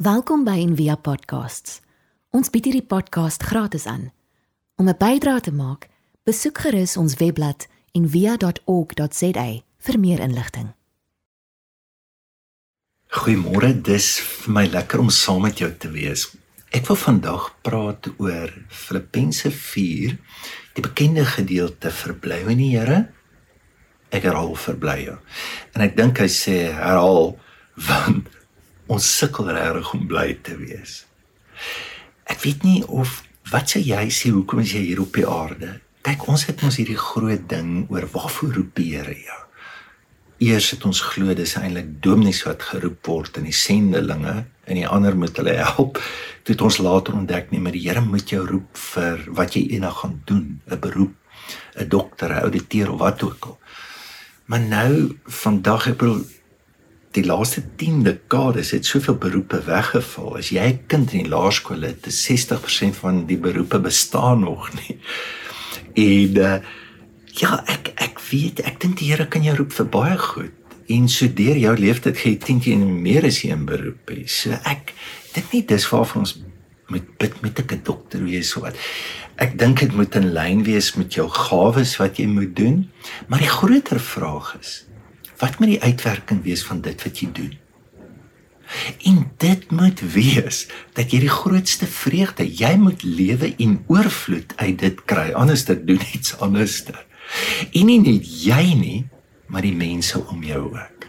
[0.00, 1.82] Welkom by Envia Podcasts.
[2.32, 4.06] Ons bied hierdie podcast gratis aan.
[4.80, 5.88] Om 'n bydrae te maak,
[6.24, 10.72] besoek gerus ons webblad en via.org.za vir meer inligting.
[13.06, 16.36] Goeiemôre, dis vir my lekker om saam met jou te wees.
[16.70, 20.18] Ek wil vandag praat oor Filippense 4,
[20.72, 23.12] die bekende gedeelte verbly in die Here.
[24.08, 25.18] Ek herhaal verbly.
[25.74, 27.36] En ek dink hy sê herhaal
[27.76, 28.41] want
[28.86, 31.04] ons sukkel regtig om bly te wees.
[32.24, 35.80] Ek weet nie of wat sê jy sê hoekom is jy hier op die aarde?
[36.02, 39.40] Kyk, ons het mos hierdie groot ding oor waarvoor roep die Here jou.
[40.42, 44.88] Eers het ons glo dis eintlik dominees wat geroep word in die sendelinge en die
[44.88, 46.00] ander moet hulle help.
[46.42, 49.68] Toe het ons later ontdek nie, maar die Here moet jou roep vir wat jy
[49.76, 51.14] eendag gaan doen, 'n beroep,
[51.78, 53.58] 'n dokter, 'n ouditeur of wat ook al.
[54.46, 56.24] Maar nou vandag ek bedoel
[57.12, 60.36] die laaste 10 dekades het soveel beroepe weggeval.
[60.38, 64.70] As jy 'n kind in die laerskool het, is 60% van die beroepe bestaan nog
[64.72, 64.98] nie.
[65.94, 66.58] En uh,
[67.24, 70.52] ja, ek ek weet, ek dink die Here kan jou roep vir baie goed.
[70.88, 74.08] En so deur jou leeftyd gee 10 keer meer as een beroep.
[74.08, 74.26] He.
[74.26, 74.94] So ek
[75.34, 76.40] dink nie dis waar ons
[76.92, 78.76] moet bid met 'n dokter wees of wat.
[79.36, 82.90] Ek dink dit moet in lyn wees met jou gawes wat jy moet doen.
[83.28, 84.84] Maar die groter vraag is,
[85.42, 87.52] wat moet die uitwerking wees van dit wat jy doen?
[89.04, 90.64] En dit moet wees
[90.96, 95.32] dat jy die grootste vreugde, jy moet lewe en oorvloed uit dit kry.
[95.36, 96.96] Anders dit doen iets anderster.
[97.72, 99.00] En nie net jy nie,
[99.50, 101.08] maar die mense om jou ook.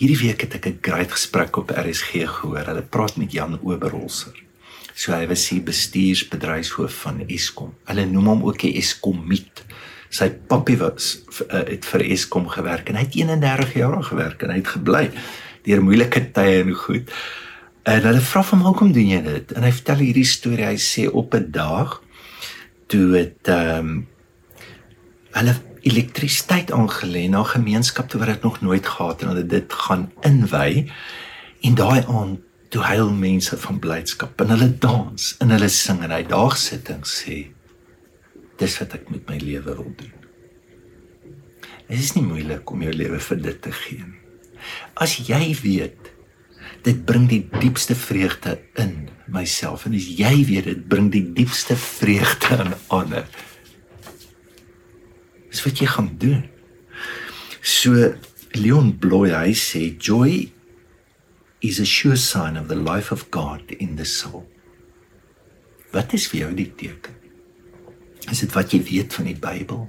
[0.00, 2.66] Hierdie week het ek 'n great gesprek op RSG gehoor.
[2.66, 4.34] Hulle praat met Jan Oberholzer.
[4.94, 7.74] So hy was die bestuursbedryfshoof van Eskom.
[7.84, 9.64] Hulle noem hom ook die Eskomiet
[10.10, 11.12] sy pappie was
[11.46, 15.04] uh, het vir Eskom gewerk en hy het 31 jaar gewerk en hy het gebly
[15.66, 17.10] deur moeilike tye en goed.
[17.88, 19.52] En hulle vra hom hoekom doen jy dit?
[19.56, 20.66] En hy vertel hierdie storie.
[20.66, 22.00] Hy sê op 'n dag
[22.90, 24.06] toe het ehm um,
[25.30, 25.54] hulle
[25.86, 29.72] elektrisiteit aangelê na 'n gemeenskap toe wat dit nog nooit gehad het en hulle dit
[29.72, 30.90] gaan inwy
[31.60, 36.10] en daai aand toe huil mense van blydskap en hulle dans en hulle sing en
[36.10, 37.46] hy daag sit en sê
[38.60, 40.16] dis wat ek met my lewe wil doen.
[41.90, 44.18] Dit is nie moeilik om jou lewe vir dit te gee nie.
[45.00, 46.10] As jy weet
[46.84, 51.76] dit bring die diepste vreugde in myself en as jy weet dit bring die diepste
[51.76, 53.26] vreugde in ander.
[55.50, 56.44] Dis wat jy gaan doen.
[57.60, 58.14] So
[58.56, 60.50] Leon Bloy hy sê joy
[61.60, 64.46] is a sure sign of the life of God in the soul.
[65.92, 67.19] Wat is vir jou die teken?
[68.28, 69.86] Is dit wat jy weet van die Bybel?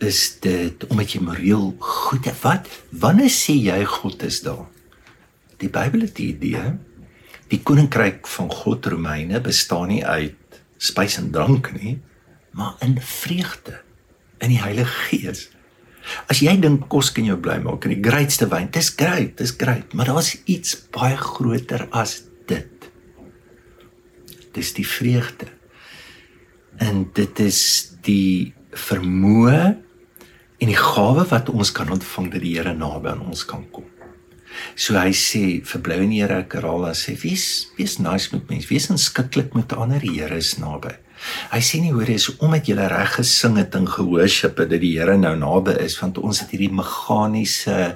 [0.00, 2.38] Is dit omdat jy moreel goed is?
[2.40, 2.68] Wat?
[2.90, 4.64] Wanneer sê jy God is daar?
[5.60, 6.78] Die Bybel het die idee
[7.50, 10.36] die koninkryk van God Romeine bestaan nie uit
[10.80, 11.98] spys en drank nie,
[12.56, 13.80] maar in vreugde
[14.40, 15.48] in die Heilige Gees.
[16.30, 19.52] As jy dink kos kan jou bly maak en die grootste wyn, dis great, dis
[19.58, 22.88] great, maar daar's iets baie groter as dit.
[24.56, 25.50] Dis die vreugde
[26.78, 27.60] en dit is
[28.06, 29.60] die vermoë
[30.60, 33.86] en die gawe wat ons kan ontvang dat die Here naby aan ons kan kom.
[34.76, 38.48] So hy sê verbly in die Here ek herhaal en sê wees wees nice met
[38.50, 40.94] mense, wees inskikkelik met ander die Here is naby.
[41.52, 44.82] Hy sê nie hoor jy is omdat jy reg gesing het en gehoorship het dat
[44.82, 47.94] die Here nou naby is want ons het hierdie meganiese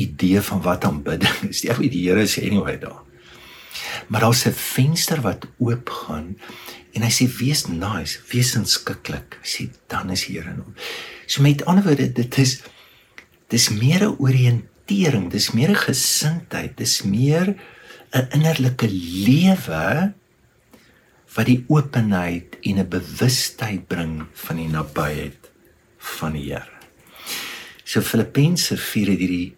[0.00, 1.62] idee van wat aanbidding is.
[1.64, 3.02] Die, die Here is anyway daar.
[4.08, 6.36] Maar daar's 'n venster wat oop gaan
[6.94, 9.38] En hy sê wees nice, wees inskikkelik.
[9.42, 10.74] Hy sê dan is Here in hom.
[11.26, 12.62] So met ander woorde, dit is
[13.50, 17.56] dis meer 'n oriëntering, dis meer 'n gesindheid, dis meer
[18.14, 20.14] 'n innerlike lewe
[21.34, 25.50] wat die openheid en 'n bewustheid bring van die nabyheid
[25.98, 26.70] van die Here.
[27.84, 29.56] So Filippense 4 het hierdie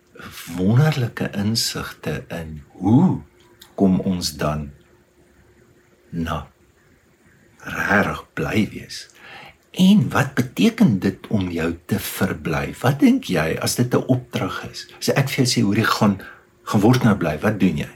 [0.56, 3.22] wonderlike insigte in hoe
[3.74, 4.70] kom ons dan
[6.10, 6.46] na
[7.64, 9.06] regtig bly wees.
[9.76, 12.70] En wat beteken dit om jou te verbly?
[12.80, 14.88] Wat dink jy as dit 'n opdrag is?
[14.98, 16.20] As ek vir jou sê hoe jy gaan
[16.64, 17.90] gaan word nou bly, wat doen jy?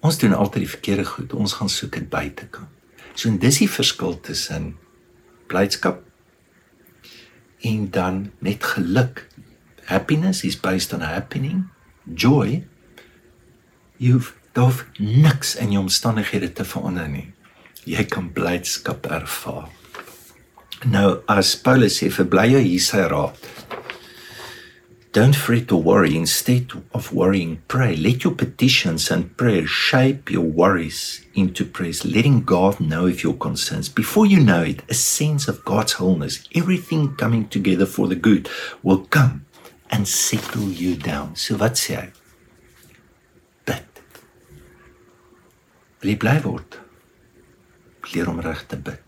[0.00, 1.32] Ons doen altyd die verkeerde goed.
[1.32, 2.68] Ons gaan soek dit buitekant.
[3.14, 4.76] So en dis die verskil tussen
[5.46, 6.02] blydskap
[7.60, 9.28] en dan net geluk.
[9.84, 11.68] Happiness is based on happening.
[12.14, 12.64] Joy
[13.96, 17.35] you've dof niks in jou omstandighede te verander nie
[17.86, 19.70] jy kan blydskap ervaar.
[20.84, 23.38] Nou as Paulus sê verbly jy hier sy raad.
[25.16, 26.14] Don't fret or worry.
[26.14, 27.96] Instead of worrying, pray.
[27.96, 33.32] Let your petitions and prayers shape your worries into praise, letting God know of your
[33.32, 33.88] concerns.
[33.88, 38.50] Before you know it, a sense of God's wholeness, everything coming together for the good,
[38.82, 39.46] will come
[39.90, 41.34] and settle you down.
[41.34, 42.08] So wat sê hy?
[43.64, 44.04] Bid.
[46.02, 46.82] Wil jy bly word?
[48.12, 49.02] Leer om reg te bid.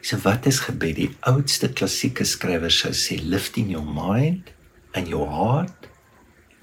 [0.00, 0.96] So wat is gebed?
[1.00, 4.52] Die oudste klassieke skrywers sou sê lifting your mind
[4.94, 5.88] and your heart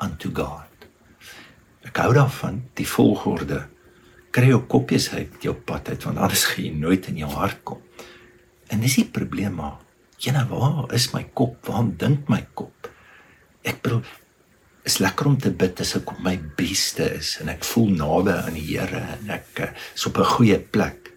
[0.01, 0.87] unto God.
[1.83, 3.65] Ek hou daarvan die volgorde.
[4.33, 7.61] Kry jou koppies uit jou pad uit want anders gaan jy nooit in jou hart
[7.67, 7.83] kom.
[8.71, 9.79] En dis die probleem maar.
[10.23, 11.57] Nou waar is my kop?
[11.67, 12.87] Waar dink my kop?
[13.67, 14.05] Ek bedoel
[14.87, 18.55] is lekker om te bid as ek my beste is en ek voel naby aan
[18.57, 21.12] die Here en ek eh, is op 'n goeie plek.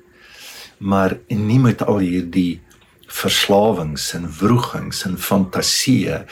[0.79, 2.61] Maar nie met al hierdie
[3.07, 6.25] verslawings en wrogings en fantasieë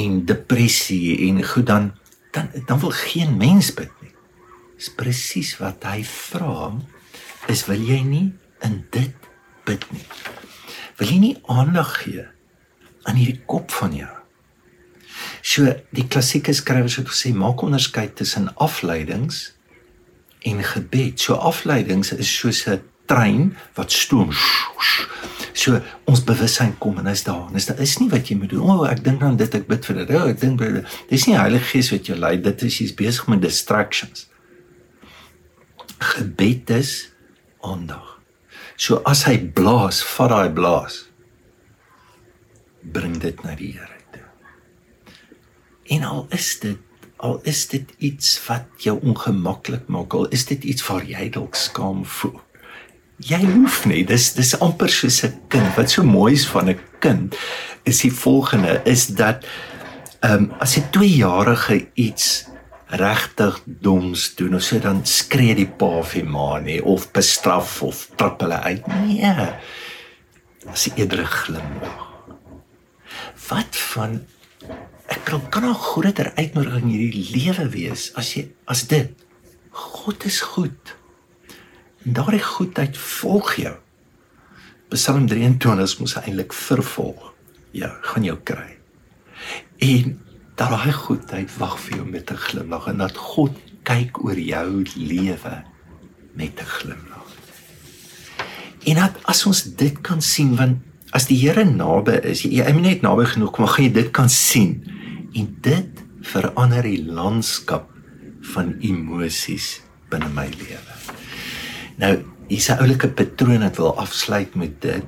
[0.00, 1.92] en depressie en goed dan
[2.34, 4.14] dan dan wil geen mens bid nie.
[4.76, 6.72] Dis presies wat hy vra
[7.52, 8.26] is wil jy nie
[8.64, 9.28] in dit
[9.68, 10.06] bid nie.
[10.98, 12.26] Wil jy nie aandag gee
[13.04, 14.10] aan hierdie kop van jou?
[15.44, 19.52] So die klassieke skrywers het gesê maak onderskeid tussen afleidings
[20.42, 21.20] en gebed.
[21.20, 24.32] So afleidings is soos 'n trein wat stoom.
[25.54, 25.78] So
[26.10, 27.46] ons bewussyn kom en is daar.
[27.48, 28.64] En is daar is nie wat jy moet doen.
[28.64, 30.12] O, oh, ek dink aan dit, ek bid vir dit.
[30.12, 30.62] O, oh, ek dink.
[31.10, 32.34] Dis nie Heilige Gees wat jou lei.
[32.42, 34.26] Dit is jy's besig met distractions.
[36.14, 36.94] Gebed is
[37.64, 38.16] aandag.
[38.76, 41.04] So as hy blaas, vat daai blaas.
[42.82, 44.26] Bring dit na die Here toe.
[45.94, 46.80] En al is dit
[47.24, 51.56] al is dit iets wat jou ongemaklik maak, al is dit iets waar jy dalk
[51.56, 52.42] skaam voel
[53.22, 55.76] jy hoef nie dis dis amper soos 'n kind.
[55.76, 57.36] Wat so mooi is van 'n kind
[57.84, 59.44] is die volgende is dat
[60.20, 62.46] ehm um, as 'n 2-jarige iets
[62.86, 67.82] regtig doms doen of so dan skree die pa of die ma nie of bestraf
[67.82, 68.86] of trap hulle uit.
[68.86, 69.34] Nee.
[70.66, 72.14] As eerder glimlag
[73.48, 74.22] wat van
[75.06, 79.10] ek kan kan 'n groter uitnodiging hierdie lewe wees as jy as dit.
[79.70, 80.96] God is goed
[82.04, 83.74] En daardie goedheid volg jou.
[84.92, 87.32] Psalm 23 moet eintlik vervolg.
[87.72, 88.76] Ja, gaan jou kry.
[89.82, 90.18] En
[90.60, 95.64] daai goedheid wag vir jou met 'n glimlag en dat God kyk oor jou lewe
[96.32, 97.28] met 'n glimlag.
[98.84, 100.78] En dat as ons dit kan sien want
[101.10, 104.28] as die Here naby is, jy, moet net naby genoeg kom, gaan jy dit kan
[104.28, 104.84] sien.
[105.32, 107.90] En dit verander die landskap
[108.40, 109.80] van emosies
[110.10, 111.03] binne my lewe.
[111.96, 112.14] Nou,
[112.48, 115.04] hier's 'n oulike patroon wat wil afsluit met dit.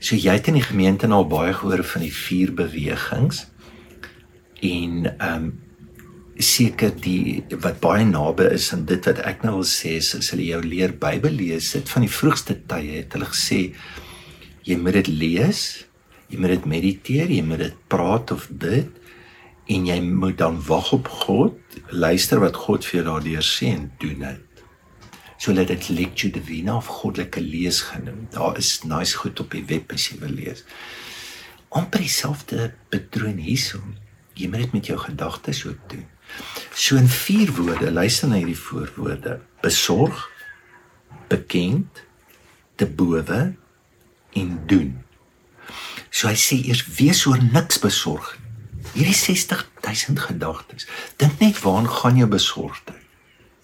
[0.00, 3.46] So jy het in die gemeente al baie gehoor van die vier bewegings
[4.60, 5.60] en ehm um,
[6.36, 10.30] seker die wat baie naby is aan dit wat ek nou wil sê is as
[10.30, 13.74] hulle jou leer Bybel lees, dit van die vroegste tye het hulle gesê
[14.64, 15.84] jy moet dit lees,
[16.28, 18.88] jy moet dit mediteer, jy moet dit praat of dit
[19.68, 21.54] en jy moet dan wag op God,
[21.90, 24.51] luister wat God vir jou daardeur sê en doen dit
[25.42, 28.28] so hulle dit lectio divina of goddelike lees genoem.
[28.30, 30.62] Daar is nice goed op die web as jy wil lees.
[31.74, 33.80] Amper dieselfde patroon hierso.
[34.38, 36.06] Jy moet dit met jou gedagtes ook doen.
[36.78, 40.22] So in vier woorde, luister na hierdie voorwoorde: besorg,
[41.28, 42.04] bekend,
[42.78, 43.42] te bowe
[44.38, 44.94] en doen.
[46.10, 48.36] So hy sê eers wees oor niks besorg.
[48.94, 50.86] Hierdie 60000 gedagtes.
[51.18, 53.01] Dink net waaraan gaan jou besorgdheid?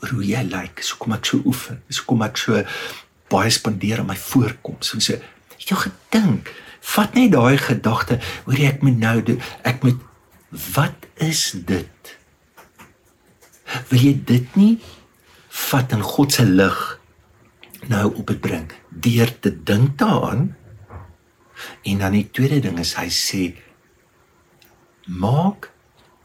[0.02, 2.62] Oor hoe jy lyk, so kom ek so oefen, so kom ek so
[3.33, 4.93] baie spandeer aan my voorkoms.
[4.95, 6.52] So het jy gedink,
[6.95, 10.05] vat net daai gedagte oor ek moet nou doen, ek moet
[10.75, 12.14] wat is dit?
[13.90, 14.78] Wil jy dit nie
[15.69, 16.78] vat in God se lig
[17.90, 20.52] nou op dit bring deur te dink daaraan?
[21.85, 23.43] En dan die tweede ding is hy sê
[25.09, 25.73] maak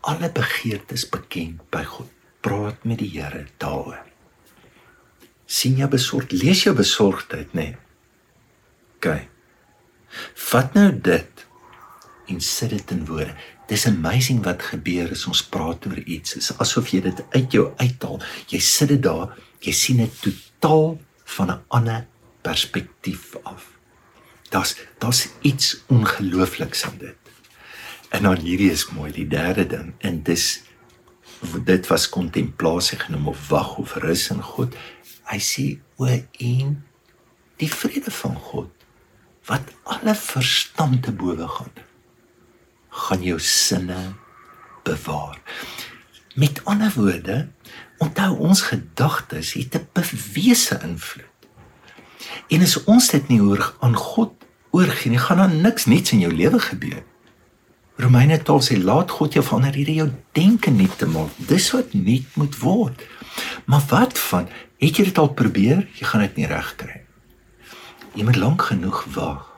[0.06, 2.12] alle begeertes bekend by God
[2.44, 4.02] praat met die Here daaroor.
[5.54, 7.66] sien jy besorg, lees jou besorgdheid nê.
[7.68, 7.78] Nee.
[8.98, 9.28] OK.
[10.50, 11.44] Vat nou dit
[12.32, 13.36] en sit dit in woorde.
[13.70, 16.34] Dis amazing wat gebeur as ons praat oor iets.
[16.38, 18.20] Dit is asof jy dit uit jou uithaal.
[18.50, 20.98] Jy sit dit daar, jy sien dit totaal
[21.36, 22.08] van 'n ander
[22.42, 23.70] perspektief af.
[24.50, 27.18] Das das iets ongeloofliks aan dit.
[28.10, 30.64] En dan hierdie is mooi, die derde ding en dis
[31.64, 34.76] dit was kontemplasie genoem of wag of rus in God.
[35.30, 35.66] Hy sê
[35.98, 36.84] o en
[37.62, 38.70] die vrede van God
[39.48, 41.74] wat alle verstand te bowe gaan
[42.94, 44.14] gaan jou sinne
[44.86, 45.40] bewaar.
[46.38, 47.48] Met ander woorde,
[47.98, 51.32] onthou ons gedagtes het 'n bewese invloed.
[52.48, 54.32] En as ons dit nie oor aan God
[54.70, 57.04] oorgee nie, gaan daar niks niets in jou lewe gebeur.
[58.02, 61.34] Romeine 12 sê laat God jou verander hierdie jou denke nie te maak.
[61.38, 63.04] Dis wat nie moet word.
[63.70, 64.50] Maar wat van
[64.82, 65.86] het jy dit al probeer?
[66.00, 67.02] Jy gaan dit nie regkry.
[68.18, 69.50] Jy moet lank genoeg wag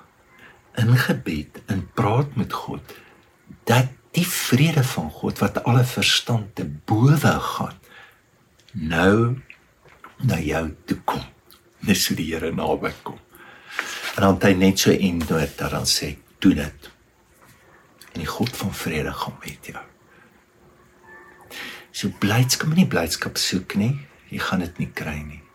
[0.79, 2.95] in gebed en praat met God
[3.67, 7.75] dat die vrede van God wat alle verstand te bowe gaan
[8.75, 9.39] nou
[10.23, 11.23] na jou toe kom.
[11.87, 13.19] Net so die Here naby kom.
[14.15, 16.94] En dan hy net so en dood dat dan sê doen dit.
[18.25, 19.85] Die God van vrede gaan met jou.
[21.95, 23.93] So blydskap, nie blydskap soek nie.
[24.33, 25.45] Jy gaan dit nie kry nie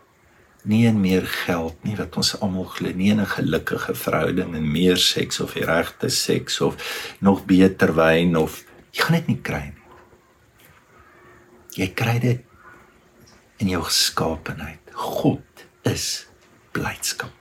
[0.69, 4.97] nie en meer geld nie wat ons almal glo nie 'n gelukkige verhouding en meer
[4.97, 6.75] seks of die regte seks of
[7.19, 9.87] nog beter wyn of jy gaan dit nie kry nie.
[11.75, 12.45] Jy kry dit
[13.57, 14.79] in jou geskaapenheid.
[14.93, 16.27] God is
[16.71, 17.31] blydskap.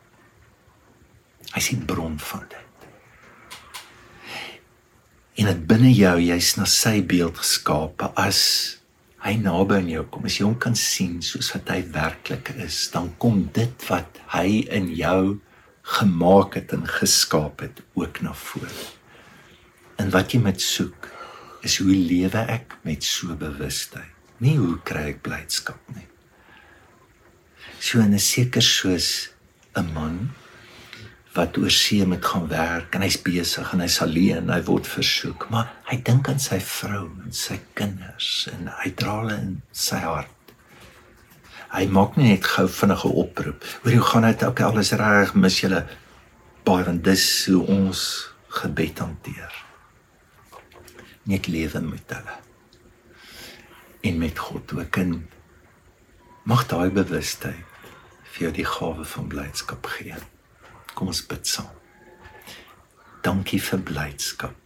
[1.52, 2.69] Hy die bron van dit.
[5.40, 8.40] En dit binne jou, jy's na sy beeld geskape as
[9.24, 12.82] hy naby aan jou kom, as jy hom kan sien soos wat hy werklik is,
[12.92, 15.38] dan kom dit wat hy in jou
[15.96, 18.68] gemaak het en geskaap het ook na vore.
[20.00, 21.08] En wat jy met soek
[21.64, 24.12] is hoe lewe ek met so bewustheid?
[24.44, 26.08] Nie hoe kry ek blydskap nie.
[27.80, 29.30] So in 'n seker soos
[29.76, 30.32] 'n man
[31.34, 35.46] wat oor see moet gaan werk en hy's besig en hy's alleen, hy word versoek,
[35.52, 40.00] maar hy dink aan sy vrou en sy kinders en hy dra hulle in sy
[40.02, 40.54] hart.
[41.70, 43.66] Hy maak nie net gou vinnige oproep.
[43.84, 44.42] Hoor hoe gaan dit?
[44.42, 45.84] Okay, alles reg, mis julle
[46.66, 48.00] baie want dis hoe ons
[48.60, 49.54] gebed hanteer.
[51.30, 52.40] Net lewe met hulle.
[54.10, 55.14] En met God ook in
[56.42, 57.66] mag daai bewustheid
[58.32, 60.18] vir jou die gawe van blydskap gee.
[60.94, 61.70] Kom ons bid saam.
[63.22, 64.56] Dankie vir blydskap.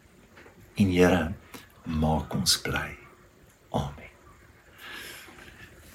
[0.79, 1.33] En Here,
[1.85, 2.91] maak ons bly.
[3.75, 4.13] Amen.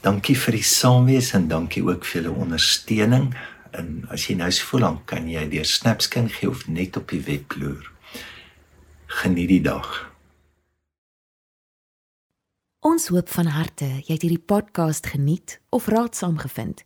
[0.03, 3.33] Dankie vir die saamwees en dankie ook vir julle ondersteuning.
[3.75, 7.11] En as jy nou so voel, dan kan jy deur Snapscan gee of net op
[7.11, 7.91] die webloer.
[9.19, 9.89] Geniet die dag.
[12.79, 16.85] Ons hoop van harte jy het hierdie podcast geniet of raadsaam gevind.